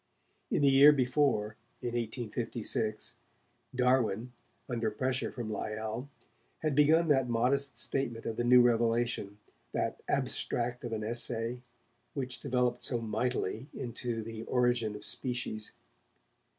In 0.49 0.63
the 0.63 0.71
year 0.71 0.91
before, 0.91 1.57
in 1.83 1.89
1856, 1.89 3.13
Darwin, 3.75 4.33
under 4.67 4.89
pressure 4.89 5.31
from 5.31 5.51
Lyell, 5.51 6.09
had 6.63 6.73
begun 6.73 7.07
that 7.09 7.29
modest 7.29 7.77
statement 7.77 8.25
of 8.25 8.35
the 8.35 8.43
new 8.43 8.63
revelation, 8.63 9.37
that 9.73 10.01
'abstract 10.09 10.83
of 10.83 10.91
an 10.91 11.03
essay', 11.03 11.61
which 12.15 12.39
developed 12.39 12.81
so 12.81 12.99
mightily 12.99 13.69
into 13.75 14.23
'The 14.23 14.41
Origin 14.45 14.95
of 14.95 15.05
Species'. 15.05 15.71